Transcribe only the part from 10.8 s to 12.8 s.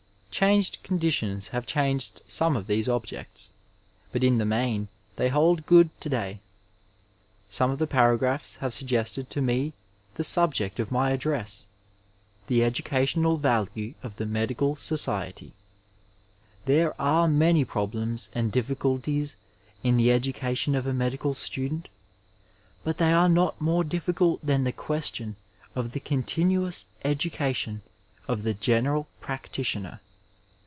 my address— ^the